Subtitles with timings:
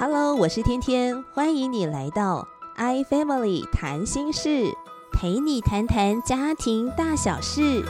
[0.00, 4.72] Hello，我是天天，欢迎你来到 i Family 谈心事，
[5.10, 7.82] 陪你谈谈家庭大小事。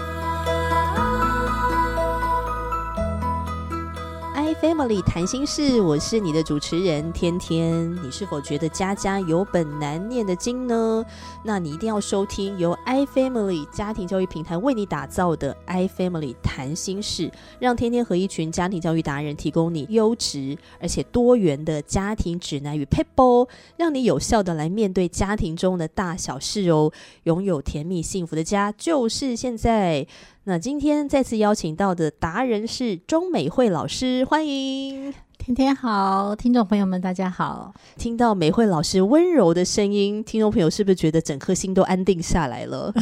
[4.60, 7.94] Family 谈心事，我是你的主持人天天。
[8.02, 11.04] 你是否觉得家家有本难念的经呢？
[11.44, 26.90] 那你一定要收听由 iFamily 家庭教育平台为你打造的 iFamily 谈心事，让天天和一群家庭教育达人提供你优质而且多元的家庭指南与 people，让你有效的来面对家庭中的大小事哦。
[27.22, 30.04] 拥有甜蜜幸福的家，就是现在。
[30.44, 35.12] 那今天再次邀请到的达人是钟美惠老师，欢迎。
[35.48, 37.72] 天天好，听众朋友们大家好。
[37.96, 42.92] 听到美惠老师温柔的声音，听众朋友是不是觉得整颗心都安定下来了？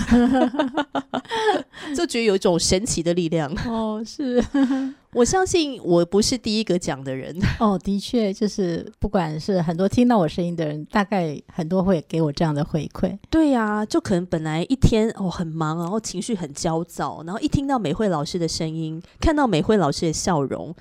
[1.97, 4.41] 就觉得有一种神奇的力量哦，是。
[5.13, 13.19] 我相信我不是第一个讲的人哦，的确就是不管是很多听到我声音的人，大概很多会给我这样的回馈。
[13.29, 20.73] 对呀，就可能本来一天哦很忙，然后情绪很焦躁，然后一听到美惠老师的声音，看到美惠老师的笑容。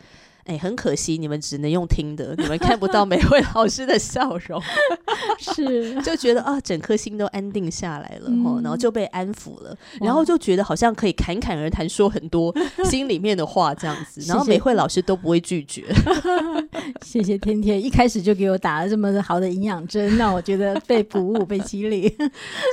[0.46, 4.62] 哎，很可惜，你们只能用听的，你们看不到美惠老师的笑容，
[5.42, 8.30] 是就觉得啊，整颗心都安定下来了，
[8.62, 15.84] 然后就被安抚了，然后就觉得好像可以侃侃而谈，说很多 心里面的话这样子，然后美惠老师都不会拒绝。
[17.02, 22.16] 谢谢天天，一开始就给我打了这么好的营养针，让我觉得被鼓舞、被激励。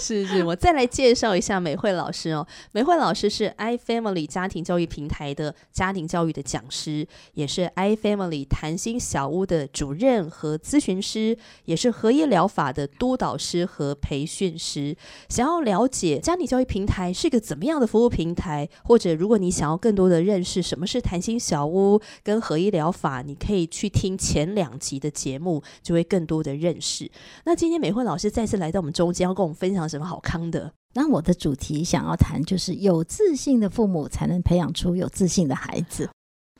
[0.02, 7.61] 是是，我再来介绍一下美惠老师哦，美惠老师是 iFamily 家庭教育平台的家庭教育的讲师，也是。
[7.70, 14.96] iFamily 谈心小屋的主任和咨询师，也是合一疗法的督导师和培训师。
[15.28, 27.10] 想要了解家庭教育平台是一个怎么样的服务平台，或者如果你想要更多的认识什么是谈心小屋跟合一疗法，你可以去听前两集的节目，就会更多的认识。
[27.44, 30.72] 那今天美惠老师再次来到我们中间，要跟我们分享什么好康的？
[30.94, 36.08] 那我的主题想要谈就是有自信的父母才能培养出有自信的孩子。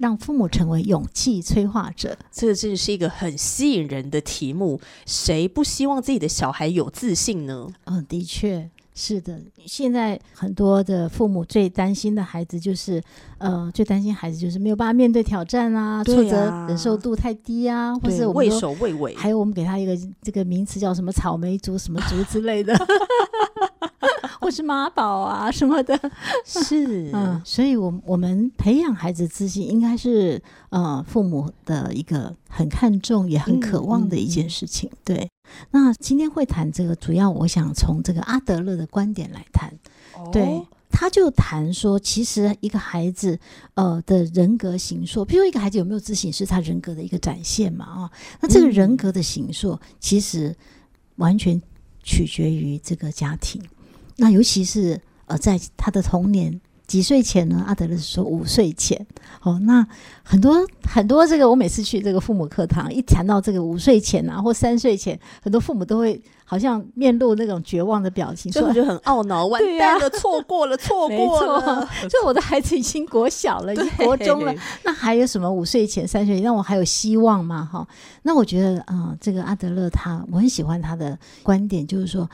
[0.02, 4.80] 让父母成为勇气催化者，这真的是一个很吸引人的题目。
[5.06, 7.68] 谁不希望自己的小孩有自信呢？
[7.84, 9.40] 嗯，的确是的。
[9.64, 13.00] 现在很多的父母最担心的孩子就是，
[13.38, 19.14] 呃，最担心孩子就是没有办法面对挑战啊，挫折忍受度太低啊，或是畏首畏尾。
[19.14, 22.74] 还有我们给他一个这个名词叫什么草莓族、什么族之类的。
[24.42, 25.98] 或是妈宝啊什么的，
[26.44, 34.90] 是嗯，所以，我我们培养孩子自信，应该是呃父母的一个很看重也很渴望的一件事情。
[35.04, 35.30] 对，
[35.70, 39.72] 那今天会谈这个，主要我想从这个阿德勒的观点来谈。
[40.32, 43.38] 对，他就谈说，其实一个孩子
[43.74, 47.84] 呃的人格形塑，比如一个孩子有没有自信，是他人格的一个展现嘛？
[47.84, 48.10] 啊，
[48.40, 50.54] 那这个人格的形塑，其实
[51.16, 51.60] 完全
[52.02, 53.62] 取决于这个家庭。
[54.16, 57.64] 那尤其是呃，在他的童年几岁前呢？
[57.66, 59.06] 阿德勒说五岁前。
[59.42, 59.84] 哦，那
[60.22, 71.88] 很多很多这个，我每次去这个父母课堂，一谈到这个五岁前啊，或三岁前，很多父母都会好像面露那种绝望的表情，所以我就很懊恼， 完蛋了，错过了，错过了。
[72.10, 77.68] 就我的孩子已经国小了，已经国中了， 那还有什么五岁前、三岁，让我还有希望吗？
[77.72, 77.86] 哈，
[78.22, 82.28] 那我觉得啊，这个阿德勒他，我很喜欢他的观点，就是说。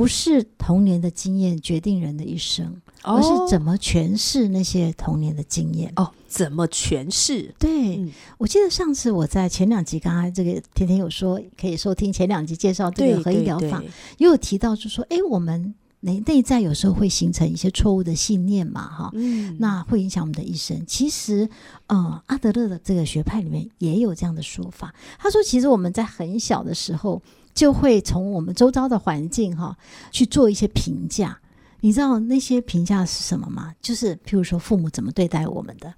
[0.00, 5.92] 不是童年的经验决定人的一生，而是怎么诠释那些童年的经验。
[5.96, 7.54] 哦，怎么诠释？
[7.58, 8.02] 对，
[8.38, 13.82] 我记得上次我在前两集，刚刚这个天天有说可以收听前两集介绍这个合一疗法，
[14.16, 20.82] 也有提到，就说，哎，我们内内在有时候会形成一些错误的信念嘛，哈，嗯，那会影响我们的一生。
[20.86, 21.46] 其实，
[21.88, 24.94] 呃，阿德勒的这个学派里面也有这样的说法。
[25.18, 27.20] 他说，其实我们在很小的时候。
[27.54, 29.76] 就会从我们周遭的环境哈
[30.10, 31.38] 去做一些评价，
[31.80, 33.74] 你知道那些评价是什么吗？
[33.80, 35.94] 就是譬如说父母怎么对待我们的，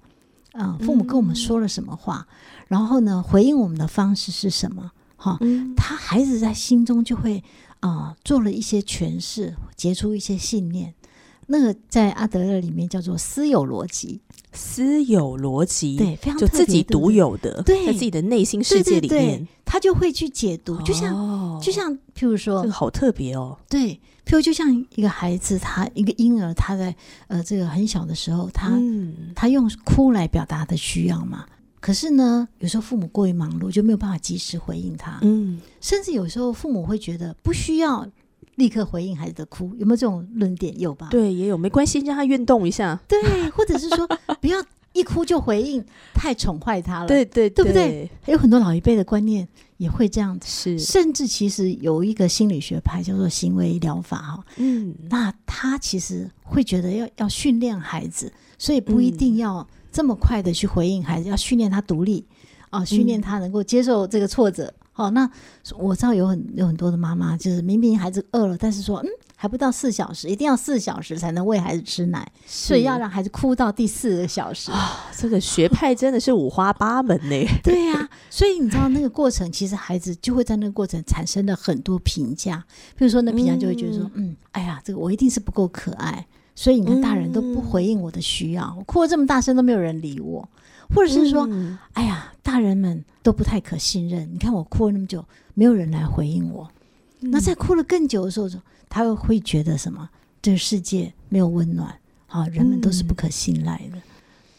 [0.53, 2.27] 啊，父母跟我们说了什么话，
[2.67, 4.91] 然后呢回应我们的方式是什么？
[5.15, 5.39] 哈，
[5.77, 7.41] 他孩子在心中就会
[7.79, 10.93] 啊做了一些诠释，结出一些信念。
[11.47, 14.21] 那个在阿德勒里面叫做私有逻辑，
[14.53, 26.95] 私有逻辑对，非常就自己独有的，对，在自己的内心世界里面，他就会去解读，就像就像譬如说，这个好特别哦，对，譬如就像一个孩子，他一个婴儿，他在
[27.27, 28.71] 呃这个很小的时候，他
[29.35, 31.45] 他用哭来表达的需要嘛，
[31.79, 38.07] 可是呢，有时候父母过于忙碌，就没有办法及时回应他，嗯，甚至有时候父母会觉得不需要。
[38.55, 40.79] 立刻回应孩子的哭，有没有这种论点？
[40.79, 41.07] 有吧？
[41.09, 42.99] 对，也有，没关系，让他运动一下。
[43.07, 44.07] 对，或者是说
[44.39, 44.63] 不要
[44.93, 45.83] 一哭就回应，
[46.13, 48.09] 太宠坏他了，对对对不对？
[48.27, 49.47] 有很多老一辈的观念
[49.77, 62.23] 也会这样子，是，甚至其实有一个心理学派叫做行为疗法哈，嗯，那他其实会觉得要要训练孩子，所以不一定要这么快的去回应孩子，要训练他独立
[62.69, 64.71] 啊，训练他能够接受这个挫折。
[64.93, 65.29] 好，那
[65.77, 69.09] 我知道有很有很多的妈妈，就是明明孩子饿了，但是说嗯。
[69.35, 75.11] 还不到四小时，一定要四小时才能喂孩子吃奶，所以要让孩子哭到第四个小时啊！
[75.17, 77.45] 这个学派真的是五花八门呢。
[77.61, 82.63] 对呀，所以你知道那个过程，其实孩子就会在那个过程产生了很多评价。
[82.95, 86.25] 比如说，那评价就会觉得说：“嗯，哎呀，这个我一定是不够可爱，
[86.55, 90.47] 所以你看大人都不回应我的需要，我哭的这么大声都没有人理我。”
[90.89, 91.47] 或者是说
[91.93, 96.71] ：“哎呀，大人们都不太可信任，你看我哭了那么久，没有人来回应我。”
[97.19, 98.49] 那在哭了更久的时候，
[98.89, 100.09] 他会觉得什么？
[100.41, 101.97] 这个世界没有温暖，
[102.27, 103.97] 啊，人们都是不可信赖的。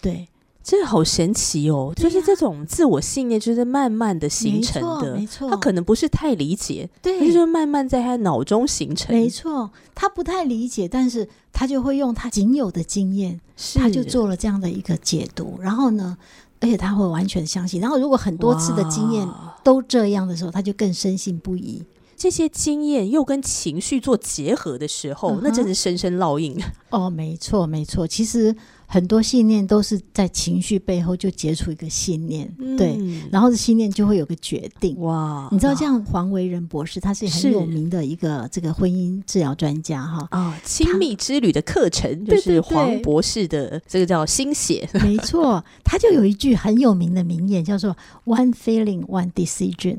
[0.01, 0.27] 对，
[0.67, 1.93] 这好神奇哦！
[1.95, 5.15] 就是这种自我信念，就是慢慢的形成的。
[5.15, 9.15] 没错，他可能不是太理解，对，就慢慢在他脑中形成。
[9.15, 13.39] 没错，他不太理解，但是他就会用他仅有的经验，
[13.75, 15.59] 他就做了这样的一个解读。
[15.61, 16.17] 然后呢，
[16.61, 17.79] 而且他会完全相信。
[17.83, 19.29] 然后如果很多次的经验
[19.63, 21.83] 都这样的时候，他就更深信不疑。
[22.25, 26.59] 这些经验又跟情绪做结合的时候，那真是深深烙印。
[26.89, 28.07] 哦，没错，没错。
[28.07, 28.57] 其实
[28.87, 32.99] 很多信念都是在情绪背后就结出一个信念，对，
[33.31, 34.99] 然后这信念就会有个决定。
[35.01, 44.89] 哇，你知道，这样黄维仁博士他是很有名的一个这个婚姻治疗专家哈啊，亲密之旅的课程就是黄博士的这个叫心血。
[45.05, 47.95] 没错，他就有一句很有名的名言，叫做
[48.25, 49.99] “One feeling, one decision”。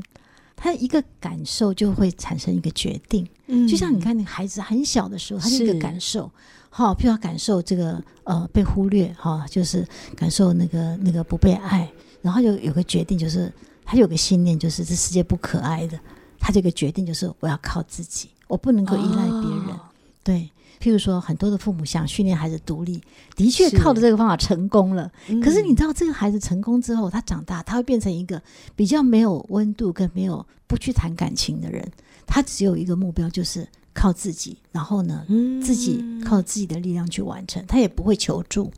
[0.56, 6.32] 他一个感受就会产生一个决定，嗯，就像你看，那孩子很小的时候，他是一个感受，
[6.70, 9.86] 好，譬如感受这个呃被忽略，哈，就是
[10.16, 11.92] 感受那个那个不被爱，
[12.22, 13.52] 然后就有个决定，就是
[13.84, 16.00] 他有个信念，就是这世界不可爱的，
[16.40, 19.80] 他这个决定就是我要靠自己，我不能够依赖别人，
[20.26, 20.52] 对。
[20.78, 23.02] 譬如说，很多的父母想训练孩子独立，
[23.34, 25.10] 的确靠着这个方法成功了。
[25.42, 28.40] 可是你知道，这个孩子成功之后，他长大，他会变成一个
[28.76, 31.90] 比较没有温度、跟没有不去谈感情的人。
[32.28, 35.26] 他只有一个目标，就是靠自己，然后呢，
[35.64, 37.66] 自己靠自己的力量去完成。
[37.66, 38.70] 他也不会求助。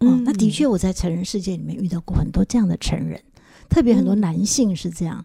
[0.00, 3.18] 嗯，那的确，我在成人世界里面遇到过很多这样的成人，
[3.68, 5.24] 特别很多男性是这样，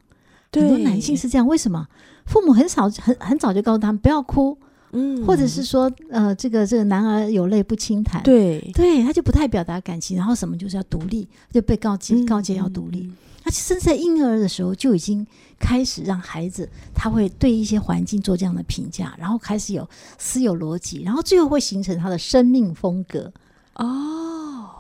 [0.54, 1.48] 很多男性是这样。
[1.48, 1.88] 为什么？
[2.26, 4.58] 父母很少很很早就告诉他们不要哭。
[4.96, 13.12] 嗯，或者是说，呃，这个这个男儿有泪不轻弹，对，对他就不太表达感情，然后什么就是要独立，就被告诫告诫要独立。
[13.44, 15.28] 他甚至在婴儿的时候就已经
[15.60, 19.88] 开始让孩子他会对一些环境做这样的评价，然后开始有
[20.18, 23.32] 私有逻辑，然后最后会形成他的生命风格。
[23.76, 23.86] 哦，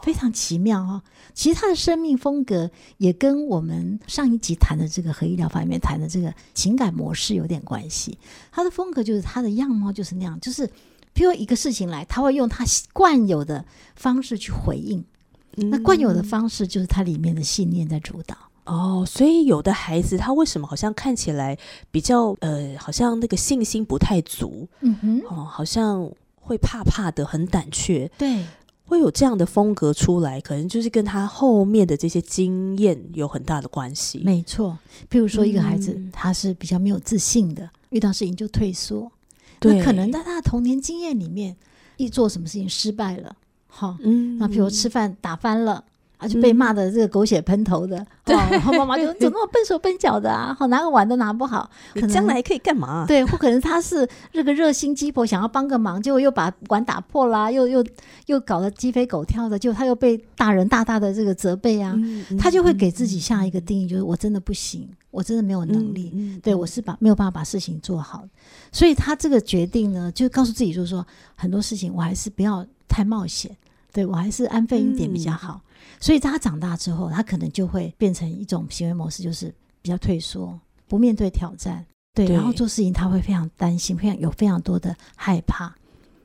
[0.05, 1.01] 非常奇妙哦。
[1.33, 8.15] 其实他的生命风格也跟我们上一集谈的这个和医疗方面谈的这个情感模式有点关系。
[8.51, 10.67] 他的风格就是他的样貌就是那样，就是
[11.15, 12.63] 譬如一个事情来，他会用他
[12.93, 13.65] 惯有的
[13.95, 15.03] 方式去回应。
[15.55, 18.37] 那惯有的方式就是他里面的信念在主导。
[18.65, 21.57] 哦，所以有的孩子他为什么好像看起来
[21.89, 24.67] 比较呃，好像那个信心不太足？
[24.81, 28.11] 嗯哼，哦，好像会怕怕的，很胆怯。
[28.19, 28.45] 对。
[28.85, 34.21] 会有这样的风格出来，可能就是跟他后面的这些经验有很大的关系。
[34.23, 34.77] 没错，
[35.09, 39.11] 譬如说一个孩子，他是比较没有自信的，遇到事情就退缩，
[39.61, 41.55] 那可能在他的童年经验里面，
[41.97, 43.35] 一做什么事情失败了，
[43.67, 45.83] 哈，嗯，那比如吃饭打翻了。
[46.17, 50.55] 啊，就被骂的这个狗血喷头的，对，然后妈妈就怎么那么笨手笨脚的啊？
[50.57, 53.05] 好，拿个碗都拿不好，可将来可以干嘛？
[53.07, 57.85] 对，或可能他是这个热心鸡婆，想要帮个忙，结果又把碗打破啦，又又
[58.27, 61.95] 又搞得鸡飞狗跳的，就他又被大人大大的这个责备啊，
[62.39, 68.23] 他就会给自己下一个定义，就是我真的不行，我真的没有能力，对我是把没有办法把事情做好，
[68.71, 71.05] 所以他这个决定呢，就告诉自己，就是说
[71.35, 73.55] 很多事情我还是不要太冒险，
[73.91, 75.59] 对我还是安分一点比较好。
[75.99, 85.73] 所以，他长大之后，他可能就会变成一种行为模式，就是比较退缩，不面对挑战，对，然后做事情他会非常担心，非常有非常多的害怕。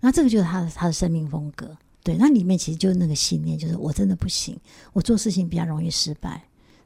[0.01, 2.17] 那这个就是他的他的生命风格，对。
[2.17, 4.59] 那里面其实就是那个信念，就是我真的不行，
[4.93, 6.43] 我做事情比较容易失败，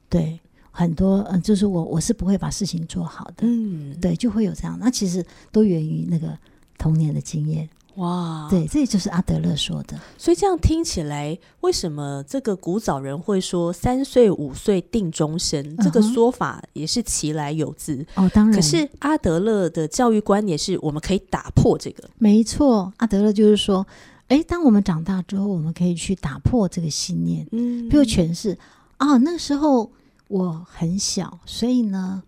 [0.08, 0.38] 对，
[0.70, 4.76] 很多嗯，就是我我是不会把事情做好的，嗯，对，就会有这样。
[4.78, 6.36] 那其实都源于那个
[6.76, 7.68] 童年的经验。
[7.96, 9.98] 哇，对，这就是阿德勒说的。
[10.18, 18.28] 所以这样听起来，为什么这个古早人会说“三岁五岁定终身”这个说法也是其来有自哦？
[18.34, 22.02] 当然，可是阿德勒的教育观也是我们可以打破这个。
[22.18, 23.86] 没错，阿德勒就是说，
[24.26, 28.58] 哎，当我们长大之后，我们可以去打破这个信念，嗯，比如诠释
[28.96, 29.90] 啊，那时候
[30.26, 32.22] 我很小，所以呢，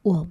[0.00, 0.26] 我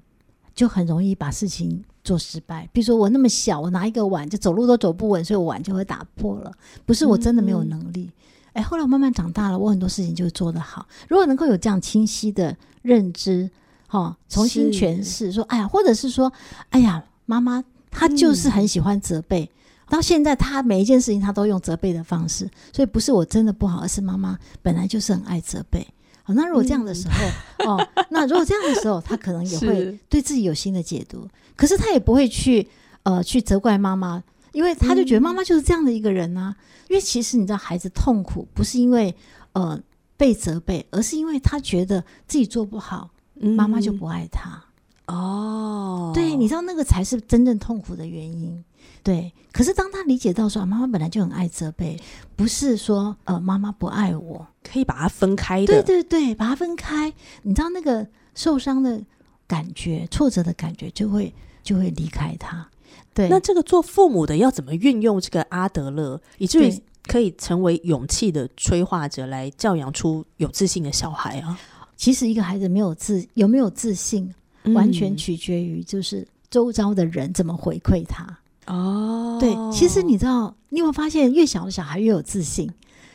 [0.56, 2.68] 就很容易把事情做失败。
[2.74, 6.52] 比如说我那么小，我拿一个碗就走路都走不稳，所以我碗就会打破了。
[6.84, 8.10] 不是我真的没有能力。
[8.54, 10.88] 哎，后来我慢慢长大了，我很多事情就做得好。
[11.08, 13.48] 如果能够有这样清晰的认知，
[13.86, 16.34] 哈，重新诠释说，哎呀，或者是说，
[16.72, 19.48] 哎呀，妈妈她就是很喜欢责备。
[19.88, 25.88] 到现在，他每一件事情他都用责备的方式，所以不是我真的不好，而是妈妈本来就是很爱责备。
[26.30, 32.68] 好，那如果这样的时候，哦，那如果这样的时候，他可能也会对自己有新的解读，可是他也不会去
[33.02, 36.56] 呃去责怪妈妈，因为他就觉得妈妈就是这样的一个人啊。
[36.88, 39.16] 因为其实你知道，孩子痛苦不是因为
[39.54, 39.82] 呃
[40.18, 44.64] 被责备，而是因为他觉得自己做不好，妈妈就不爱他。
[45.08, 48.64] 哦，对，你知道那个才是真正痛苦的原因。
[49.04, 52.00] 对，可是当他理解到说妈妈本来就很爱责备，
[52.36, 55.82] 不是说呃妈妈不爱我，可以把它分开的。
[55.82, 57.14] 对对对，把它分开，
[57.44, 59.02] 你知道那个受伤的
[59.48, 62.70] 感觉、挫折的感觉就会就会离开他。
[63.14, 71.60] 对，那这个做父母的要怎么运用这个阿德勒，以至于可以成为勇气的催化者，来教养出有自信的小孩啊？
[71.96, 74.34] 其实一个孩子没有自有没有自信，
[74.74, 78.38] 完全取决于就是周遭的人怎么回馈他。
[78.70, 82.70] 哦，对，其实你知道，你有没有发现，越小的小孩越有自信？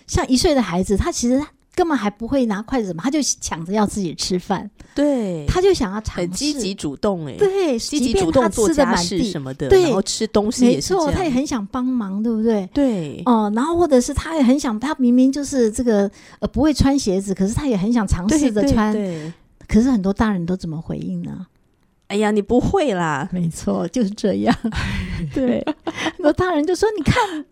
[0.07, 1.41] 像一岁的孩子，他其实
[1.75, 4.71] 根本还不会拿筷子，什么，他就抢着要自己吃饭。
[4.95, 12.69] 对，他就想要尝试，很积极主动，哎，对，积极主动做家事什么的，然后吃东西也是他也很想帮忙，对不对？
[12.75, 18.93] 对，哦，然后或者是他也很想，他明明就是这个呃不会穿鞋子，可是他也很想尝试着穿。
[18.93, 19.33] 对，
[19.67, 21.47] 可是很多大人都怎么回应呢？
[22.09, 23.27] 哎呀，你不会啦！
[23.33, 24.55] 没错，就是这样。
[25.35, 25.65] 对，
[26.17, 27.45] 很多大人就说：“你看，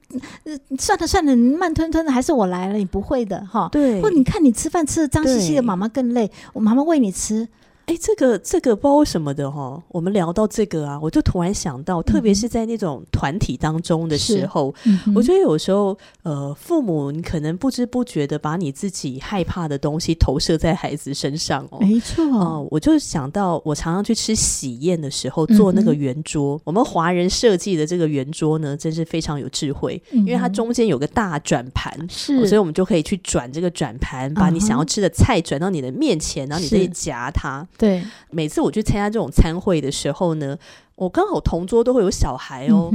[0.79, 7.49] 算 了算了，你慢吞吞的，还是我来了，你不会的，哈。”对，或你看你吃饭吃的脏兮兮的，妈妈更累，我妈妈喂你吃。
[7.87, 14.73] 哎，这个这个不知道什么的哈，我们聊到这个啊，我就突然想到，特别是在那种团体当中的时候，
[15.15, 21.79] 我觉得有时候呃，父母你可能不知不觉的把你自己害怕的东西投射在孩子身上哦。
[21.81, 37.67] 没错，哦，我就想到我常常去吃喜宴的时候做那个圆桌，我们华人设计的这个圆桌呢，真是非常有智慧，因为它中间有个大转盘，是，所以我们就可以去转这个转盘，把你想要吃的菜转到你的面前，然后你再夹它。
[37.79, 40.57] 对，每次我去参加这种餐会的时候呢，
[40.95, 42.93] 我刚好同桌都会有小孩哦，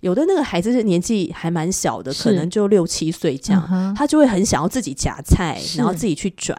[0.00, 6.58] 有的那个孩子是年纪还蛮小的，可能就六七岁这样，他就会很想要自己夹菜，然后自己去转，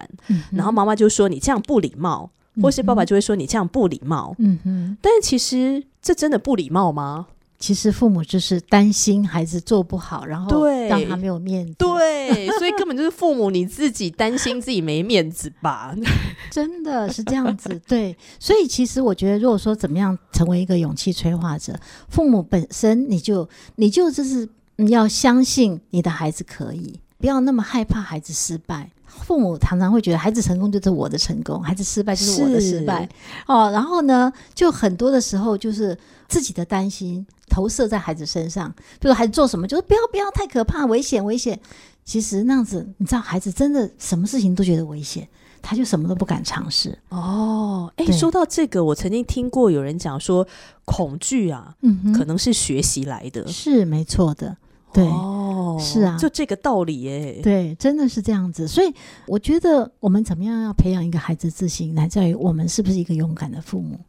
[0.51, 2.29] 然后妈妈就说你这样不礼貌，
[2.61, 7.27] 或是爸爸就会说你这样不礼貌，嗯哼，但是其实这真的不礼貌吗？
[7.65, 11.73] 其实父母就是担心孩子做不好，然后让他没有面子。
[11.79, 15.95] 对，所以 根本就是父母你自己担心自己没面子吧？
[16.51, 17.81] 真的是这样子。
[17.87, 21.75] 对，所以其实我觉得，如果说怎么样成为一个勇气催化者，
[22.07, 24.47] 父母本身你就你就就是
[24.89, 28.91] 要相信你的孩子可以，不要那么害怕孩子失败。
[29.25, 33.09] 父母常常会觉得孩子成功就是我的成功，孩子失败就是我的失败。
[33.47, 41.59] 哦，然后呢，就很多的时候就是自己的担心投射在孩子身上，比如孩子做什么，就是不要不要太可怕，危险危险。
[42.03, 45.27] 其实那样子，你知道，孩子真的什么事情都觉得危险，
[45.59, 46.95] 他就什么都不敢尝试。
[47.09, 50.47] 哦，哎，说到这个，我曾经听过有人讲说，
[50.85, 54.55] 恐惧啊，嗯，可能是学习来的，是没错的。
[54.95, 57.39] 对，是啊，就这个道理耶。
[57.43, 58.65] 对，真的是这样子。
[58.67, 58.93] 所以
[59.27, 63.99] 我觉得，我们怎么样要培养一个孩子自信，来在于我们是不是一个勇敢的父母，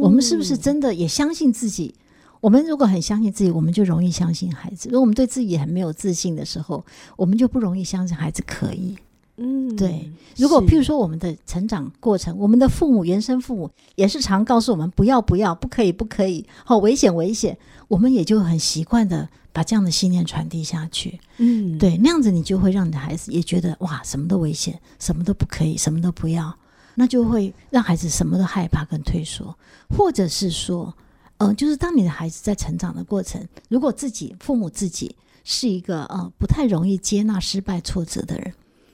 [0.00, 1.94] 我们是不是真的也相信自己。
[2.40, 6.84] 我们如果很相信自己，我们就容易相信孩子；如果我们对自己很没有自信的时候，
[7.16, 8.96] 我们就不容易相信孩子可以。
[9.38, 10.10] 嗯，对。
[10.36, 19.28] 如果譬如说我们的成长过程，我们的父母、原生父母也是常告诉我们不要、不要、不可以、不可以，好危险、危险，我们也就很习惯的。
[19.56, 26.54] 把这样的信念传递下去，嗯，对，那样子你就会让你的孩子也觉得哇，什么都危险，什么都不可以，什么都不要，
[26.94, 29.56] 那就会让孩子什么都害怕跟退缩，
[29.88, 30.94] 或者是说，
[31.38, 38.52] 呃，就是当你的孩子在成长的过程，如果自己父母自己是一个呃不太容易接纳失败挫折的人，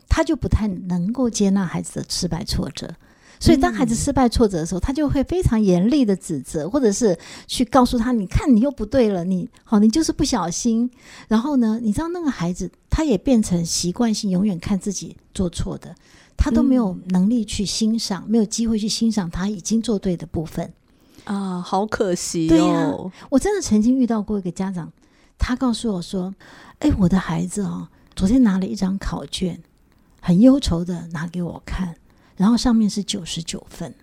[0.09, 2.95] 他就不太能够接纳孩子的失败挫折。
[3.43, 7.19] 所以，当孩子失败挫折的时候，他就会非常严厉的指责，或者是
[7.49, 10.89] 去告诉他：“你看，你又不对了，你好，你就是不小心。”
[11.27, 15.93] 然后呢，你知道那个孩子，他也变成习惯性永远看自己做错的，
[16.37, 20.73] 他都没有能力去欣赏，没有机会去欣赏他已经做对的部分
[21.25, 23.11] 啊，好可惜哦！
[23.29, 24.93] 我真的曾经遇到过一个家长，
[25.37, 26.33] 他告诉我说
[26.79, 29.61] ：“哎，我的孩子哦，昨天拿了一张考卷，
[30.21, 31.97] 很忧愁的拿给我看，
[32.37, 33.95] 然后上面是九十九分。”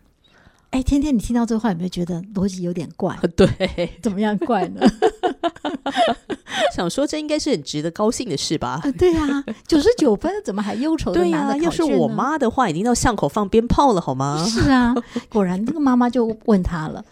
[0.72, 3.18] 哎，天天，你听到这话有没有觉得逻辑有点怪？
[3.36, 4.82] 对，怎么样怪呢？
[6.76, 8.80] 想说这应该是很值得高兴的事吧？
[9.00, 14.46] 对呀，九十九分怎么还忧愁的拿要是我妈的话，已经到巷口放鞭炮了，好吗？
[14.48, 14.94] 是啊，
[15.28, 17.04] 果然那个妈妈就问他了：“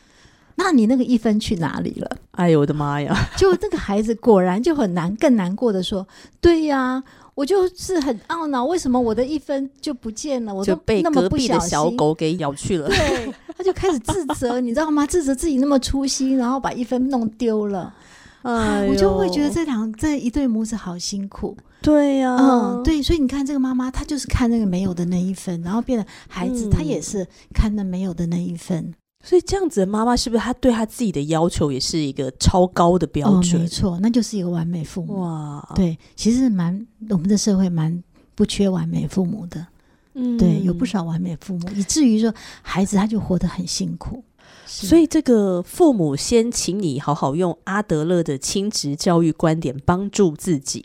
[0.53, 3.29] 那你那个一分去哪里了？”哎呦我的妈呀！
[3.35, 6.07] 就那个孩子果然就很难，更难过的说
[6.39, 7.03] ：“对呀。”
[7.37, 10.51] 我就是很懊恼，为什么我的一分就不见了？
[10.51, 12.87] 我就被隔壁的小狗给咬去了。
[12.87, 15.05] 对，他就开始自责， 你知道吗？
[15.05, 17.93] 自责自己那么粗心，然后把一分弄丢了。
[18.41, 21.55] 哎，我就会觉得这两这一对母子好辛苦。
[21.79, 28.95] 对呀，嗯，对，所以你看这个妈妈，她就是看那个没有的那一分，然后变得孩子，他也是看那没有的那一分。
[29.23, 33.61] 所以这样子的妈妈是不是她对她自己的要求也是一个超高的标准？
[33.61, 35.21] 没错，那就是一个完美父母。
[35.21, 38.03] 哇，对，其实蛮我们的社会蛮
[38.35, 39.65] 不缺完美父母的。
[40.13, 44.23] 嗯，对，有不少完美父母，以至于说孩子他就活得很辛苦。
[44.67, 50.83] 所以这个父母先请你好好用阿德勒的亲职教育观点帮助自己，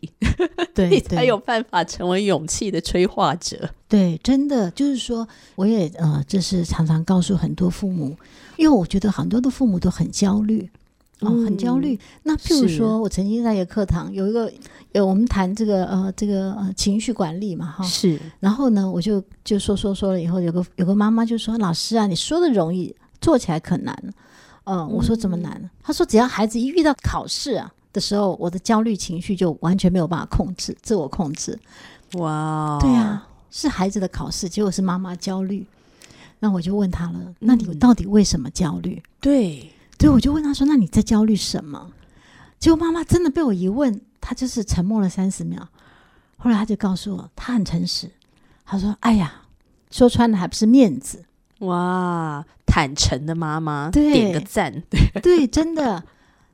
[0.72, 3.68] 对 你才有办法成为勇气的催化者。
[3.88, 8.16] 对，真的就是说，我也呃，这是常常告诉很多父母，
[8.56, 10.70] 因为我觉得很多的父母都很焦虑，
[11.20, 11.98] 哦，很焦虑。
[12.22, 14.50] 那譬如说，我曾经在一个课堂有一个，
[14.92, 18.18] 有我们谈这个呃这个呃情绪管理嘛，哈，是。
[18.40, 23.96] 然后呢，我就就说说说了以后，有个有个妈妈就说：“老师啊，你说的容易。”做起来可难，
[24.64, 25.70] 嗯，我说怎么难？
[25.82, 31.58] 他说只要孩子一遇到考试啊的时候，我的焦虑情绪就完全没有办法控制，自我控制。
[32.14, 35.66] 哇，对呀，是孩子的考试，结果是妈妈焦虑。
[36.40, 39.00] 那我就问他了，那你到底为什么焦虑？
[39.20, 41.90] 对，对，我就问他说，那你在焦虑什么？
[42.58, 45.66] 结果妈妈真的被我一问，他就是沉默了三十秒。
[46.36, 48.10] 后来他就告诉我，他很诚实，
[48.64, 49.32] 他说：“哎呀，
[49.90, 51.24] 说穿了还不是面子。”
[51.62, 56.02] 哇，坦诚的妈妈，点个赞，对 对，真的。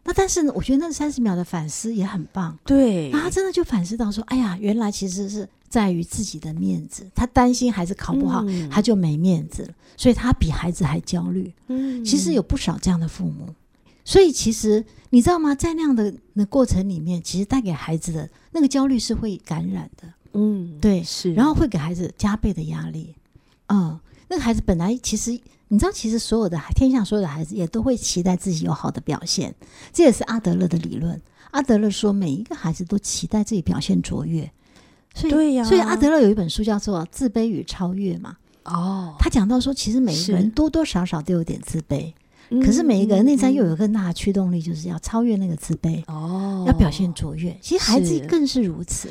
[0.05, 3.11] 那但是我觉得那三十秒的反思也很棒，对。
[3.11, 11.53] 他真的就反思到说，哎呀，原来其实是在于自己的面子，他担心孩子考不好，他就没面子了，所以他比孩子还焦虑。
[11.67, 13.55] 嗯，其实有不少这样的父母，
[14.03, 15.55] 所以其实你知道吗？
[15.55, 20.09] 在那样的那过程里面，其实带给孩子的那个焦虑是会感染的。
[20.33, 23.15] 嗯，对，是，然后会给孩子加倍的压力。
[23.67, 23.99] 嗯。
[24.29, 25.33] 那个孩子本来其实，
[25.69, 29.55] 你知道，其实所有的天下所有的孩子也都会期待自己有好的表现，
[29.93, 31.21] 这也是阿德勒的理论。
[31.51, 34.51] 阿德勒说，每一个孩子都期待自己表现卓越，
[35.15, 38.37] 所以，对呀，所以阿德勒有一本书叫做《自卑与超越》嘛。
[38.65, 42.13] 哦，他讲到说，其实每一个人多多少少都有点自卑，
[42.63, 47.57] 可是每一个人内在又有更大的驱动力，就是要超越那个自卑，哦，要表现卓越。
[47.63, 49.09] 其实孩子更是如此。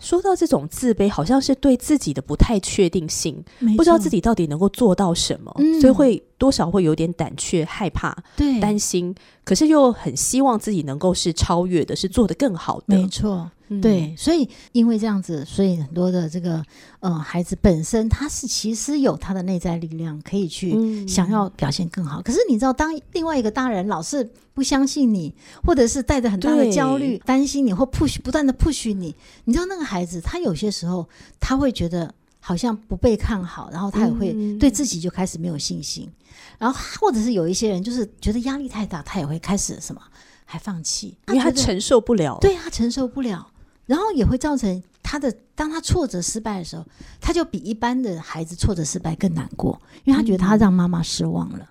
[0.00, 3.44] 说到这种自卑，好像是对自己的不太确定性，
[3.76, 8.16] 不知道自己到底能够做到什么，所以会多少会有点胆怯、害怕、
[8.60, 12.96] 担心，可是又很希望自己能够是超越的，是做得更好的。
[12.96, 13.50] 没错。
[13.80, 16.60] 对，所以因为这样子，所以很多的这个
[16.98, 22.20] 呃孩子本身他是其实有他的内在力量，可以去想要表现更好。
[22.20, 25.32] 可是你知道，当另外一个大人老是不相信你，
[25.64, 36.08] 或者是带着很大的焦虑、担心你，或 push 不断的 push 你，你知道那个孩子他有些时候他会觉得好像不被看好，然后他也会对自己就开始没有信心。
[36.58, 40.02] 然后或者是有一些人就是觉得压力太大，他也会开始什么
[40.44, 43.49] 还放弃，因为他承受不了，对他承受不了。
[43.90, 46.86] 然后也会造成他的，当他挫折失败的时候，
[47.20, 51.68] 他就比一般的孩子挫折失败更难过，因为他觉得他让妈妈失望了。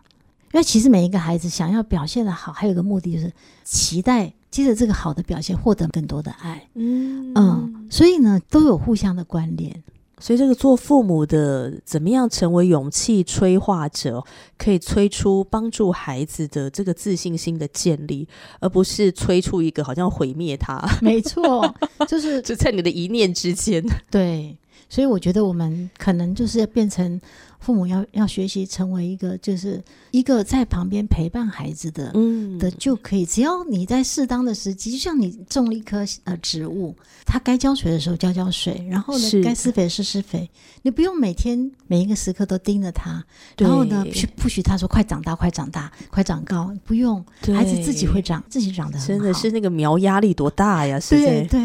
[0.51, 3.31] 因为其实每一个孩子想要表现的好，还有个目的就是
[3.63, 6.67] 期待接着这个好的表现获得更多的爱。
[6.73, 9.81] 嗯嗯，所以呢，都有互相的关联。
[10.19, 14.23] 所以，这个做父母的怎么样成为勇气催化者，
[14.57, 18.27] 可以催出帮助孩子的这个自信心的建立，
[18.59, 20.79] 而不是催出一个好像毁灭他。
[21.01, 21.73] 没错，
[22.07, 23.83] 就是就在你的一念之间。
[24.11, 24.57] 对，
[24.89, 27.19] 所以我觉得我们可能就是要变成。
[27.59, 33.25] 父母要要学习成为一个，就是一个在旁边陪伴孩子的，嗯，的就可以。
[33.25, 36.95] 只要你在适当的时机，就像你种了一棵呃植物，
[37.25, 40.49] 它该浇水的时候浇浇水，然后呢，该施肥施施肥。
[40.81, 43.23] 你不用每天每一个时刻都盯着它，
[43.57, 49.07] 然后呢，去不许它说快长大，快长大，快长高，不用，孩子自己会长，自己长得很好。
[49.07, 50.97] 真的是那个苗压力多大呀？
[50.99, 51.61] 是对对。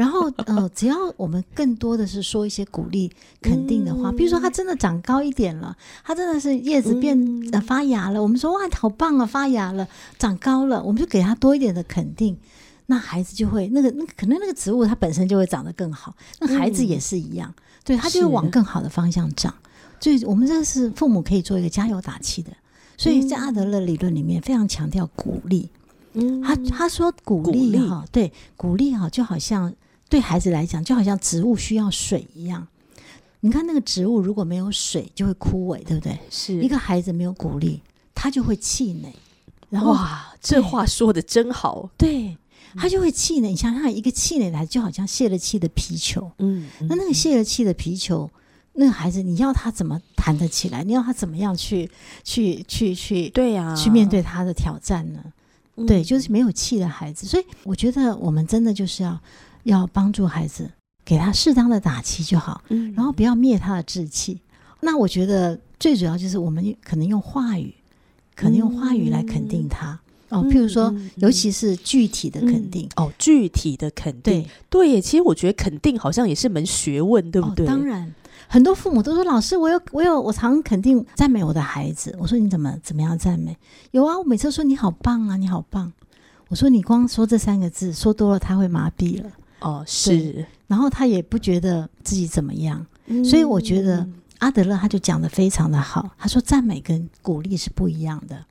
[0.00, 7.14] 然后呃，只要我们更多的是说一些鼓励、肯定的话，比如说他真的长高一点了，他真的是叶子变
[7.52, 9.86] 呃发芽了，我们说哇，好棒啊，发芽了，
[10.18, 12.34] 长高了，我们就给他多一点的肯定。
[12.86, 17.52] 那孩子就会那个那可能那个植物它本身就会长得更好，那孩子也是一样，
[17.84, 19.54] 对他就会往更好的方向长。
[20.00, 22.50] 所以我们这是父母可以做一个加油打气的。
[22.96, 25.68] 所以在阿德勒理论里面非常强调鼓励。
[26.14, 29.72] 嗯，他他说鼓励哈，对鼓励哈，就好像
[30.10, 32.66] 对孩子来讲，就好像植物需要水一样。
[33.40, 36.18] 你看那个植物如果没有水，就会枯萎，对不对？
[36.28, 37.80] 是一个孩子没有鼓励，
[38.14, 39.14] 他就会气馁。
[39.70, 41.88] 然后哇，这话说的真好。
[41.96, 42.36] 对，
[42.74, 43.48] 他就会气馁。
[43.50, 46.30] 你想想，一个气馁的孩子，就好像泄了气的皮球。
[46.38, 48.28] 嗯，那那个泄了气的皮球。
[48.74, 50.84] 那个孩子，你要他怎么弹得起来？
[50.84, 51.90] 你要他怎么样去
[52.22, 53.28] 去去去？
[53.30, 55.20] 对呀，去面对他的挑战呢？
[55.86, 57.26] 对，就是没有气的孩子。
[57.26, 59.18] 所以我觉得我们真的就是要
[59.64, 60.70] 要帮助孩子，
[61.04, 62.62] 给他适当的打气就好。
[62.68, 64.40] 嗯，然后不要灭他的志气。
[64.80, 67.74] 那我觉得最主要就是我们可能用话语，
[68.34, 69.98] 可能用话语来肯定他
[70.30, 70.42] 哦。
[70.50, 74.42] 譬如说，尤其是具体的肯定哦，具体的肯定。
[74.68, 77.66] 对对，其实我觉得肯定好像也是门学问，对不对？
[77.66, 78.14] 当然。
[78.52, 83.56] 很多父母都说：“老师，我有我有，我常肯定赞美我的孩子。”我说：“你怎么怎么样赞美？”
[83.92, 85.92] 有啊，我每次说你好棒啊，你好棒。
[86.48, 90.44] 我说：“你光说这三个字，说多了他会麻痹了。”哦，是。
[90.66, 92.86] 然后他也不觉得自己怎么样，
[93.24, 94.06] 所以我觉得
[94.38, 96.10] 阿德勒他就讲的非常的好。
[96.18, 98.44] 他说：“赞美跟鼓励是不一样的。”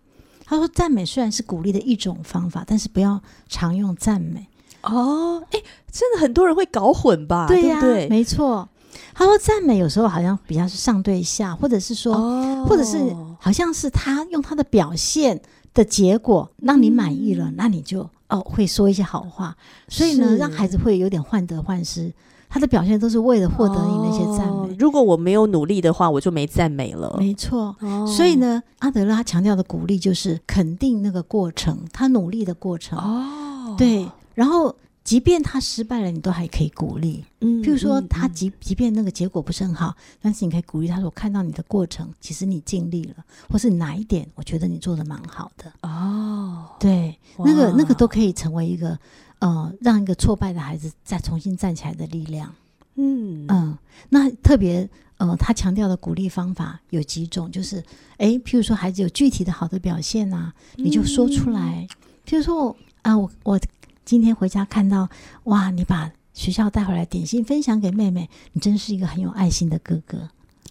[0.46, 4.48] 他说：“赞美虽然是鼓励的一种方法，但是不要常用赞美。”
[4.84, 7.48] 哦，哎，真的很多人会搞混吧？
[7.48, 8.68] 对呀，没错。
[9.14, 12.98] 他说：“赞美有时候好像比较是上对下，或者是说，或者是
[13.40, 15.42] 好像是他用他的表现
[15.74, 19.56] 的结果让你满意了，那你就哦会说一些好话。
[19.88, 22.12] 所以呢，让孩子会有点患得患失。
[22.50, 24.76] 他的表现都是为了获得你那些赞美。
[24.80, 27.16] 如果我没有努力的话，我就没赞美了。
[27.20, 27.76] 没错。
[28.08, 32.98] 所以呢，阿德勒他强调的鼓励就是肯定那个过程，他努力的过程。
[32.98, 34.76] 哦，对，然后。”
[35.10, 37.26] 即便他失败了，你都还可以鼓励。
[37.42, 48.96] 嗯，譬如说他即即便那个结果不是很好，但是你可以鼓励他说：“我看到你的过程，其实你尽力了，或是哪一点，我觉得你做的蛮好的。”哦，对，那个那个都可以成为一个
[49.40, 52.54] 呃，让一个挫败的孩子再重新站起来的力量。
[52.94, 53.76] 嗯嗯，
[54.10, 57.84] 那特别呃，他强调的鼓励方法有几种，就是
[58.18, 61.88] 诶，譬如说孩子有具体的好的表现呐，你就说出来。
[62.28, 63.60] 譬如说啊，我我。
[64.10, 65.08] 今天回家看到，
[65.44, 65.70] 哇！
[65.70, 70.28] 你把学校带回来点心分享给妹妹，你真是一个很有爱心的哥哥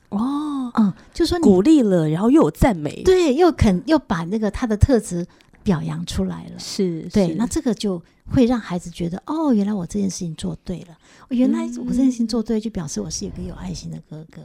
[0.08, 0.72] 哦。
[0.74, 5.24] 嗯，就说鼓励了，然后又有赞美，对，又肯又把那个他的特质
[5.62, 7.32] 表扬出来了，是对。
[7.34, 10.98] 那这个就会让孩子觉得，哦，原来我这件事情做对了，
[11.28, 14.42] 原来我这件事情做对，就表示我是一个有爱心的哥哥。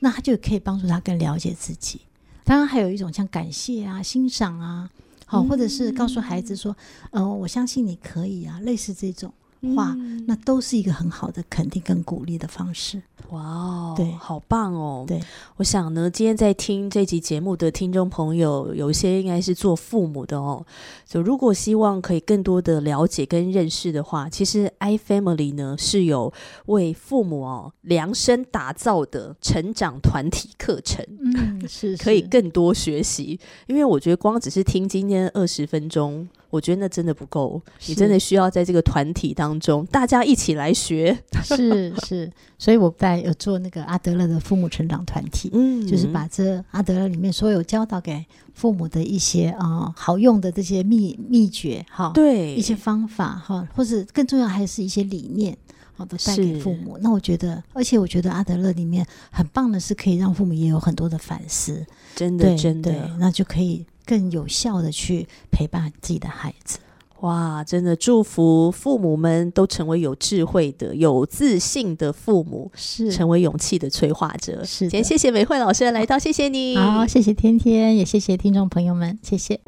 [0.00, 2.02] 那他就可以帮助他更了解自己。
[2.44, 4.90] 当然，还有一种像感谢啊、欣赏啊。
[5.28, 6.74] 好，或者是告诉孩子说，
[7.10, 9.32] 呃，我相信你可以啊，类似这种
[9.74, 13.02] 话，那都是一个很好的肯定跟鼓励的方式。
[13.30, 15.04] 哇哦，对，好棒哦！
[15.04, 15.20] 对，
[15.56, 20.64] 我想呢，今天在听这集节目的听众朋友，有一些应该是做父母的哦。
[21.04, 26.32] 就如果希望可以更多的了解跟认识的话，其实 iFamily 呢是有
[26.66, 31.04] 为父母哦量身打造的成长团体课程。
[31.18, 36.28] 嗯，是可以更多学习，因为我觉得光只是听今天二十分钟。
[36.56, 41.16] 我觉得那真的不够，你真的需要在这个团体当中，大家一起来学。
[41.44, 55.56] 是是，所以我在有做那个阿德勒的父母成长团体，嗯，就是把这阿德勒里面所有教导给父母的一些啊好用的这些秘秘诀哈，对一些方法哈，或者更重要还是一些理念，
[55.94, 56.98] 好的带给父母。
[57.00, 63.84] 那我觉得，而且我觉得阿德勒里面很棒的是，可以让父母也有很多的反思，真的真的，那就可以。
[64.06, 66.78] 更有效的去陪伴自己的孩子，
[67.20, 67.64] 哇！
[67.64, 74.62] 真的祝福父母们都成为有智慧的、有自信的父母，是成为勇气的催化者。
[74.64, 76.76] 是，今天谢谢美惠老师的来到，谢谢你。
[76.76, 79.60] 好，谢谢天天，也谢谢听众朋友们，谢谢。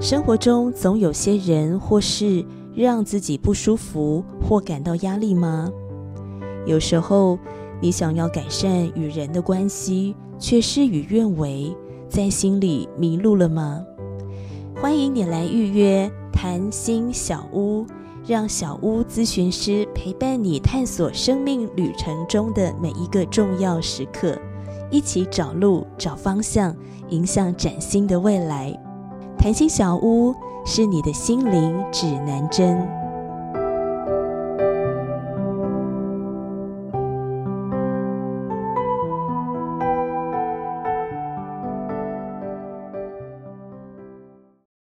[0.00, 5.68] 生活中总有些人或事让自己不舒服或感到压力吗？
[6.66, 7.36] 有时候
[7.80, 10.14] 你想要改善与人的关系。
[10.38, 11.74] 却事与愿违，
[12.08, 13.84] 在心里迷路了吗？
[14.80, 17.84] 欢迎你来预约谈心小屋，
[18.26, 24.38] 让小屋咨询师陪伴你探索生命旅程中的每一个重要时刻，
[24.90, 26.74] 一起找路、找方向，
[27.08, 28.72] 迎向崭新的未来。
[29.36, 32.86] 谈心小屋是你的心灵指南针。